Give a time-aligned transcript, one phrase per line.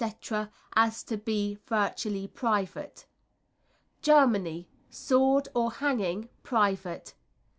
[0.75, 3.05] as to be virtually private.
[4.01, 7.13] Germany Sword or hanging, private.